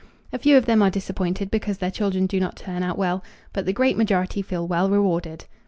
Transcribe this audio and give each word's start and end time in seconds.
A 0.33 0.39
few 0.39 0.57
of 0.57 0.65
them 0.65 0.81
are 0.81 0.89
disappointed 0.89 1.51
because 1.51 1.77
their 1.77 1.91
children 1.91 2.25
do 2.25 2.39
not 2.39 2.55
turn 2.55 2.81
out 2.81 2.97
well, 2.97 3.23
but 3.53 3.67
the 3.67 3.71
great 3.71 3.95
majority 3.97 4.41
feel 4.41 4.67
well 4.67 4.89
rewarded. 4.89 5.45